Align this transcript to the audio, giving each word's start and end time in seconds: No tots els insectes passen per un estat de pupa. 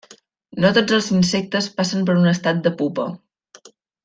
No 0.63 0.71
tots 0.77 0.95
els 0.97 1.09
insectes 1.17 1.67
passen 1.81 2.09
per 2.09 2.17
un 2.23 2.27
estat 2.35 2.65
de 2.69 2.75
pupa. 2.81 3.07